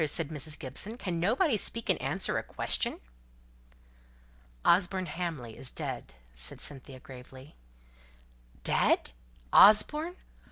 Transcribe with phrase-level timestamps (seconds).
[0.07, 0.57] said Mrs.
[0.57, 0.97] Gibson.
[0.97, 3.01] "Can nobody speak and answer a question?"
[4.65, 7.53] "Osborne Hamley is dead!" said Cynthia, gravely.
[8.63, 9.11] "Dead!
[9.53, 10.15] Osborne!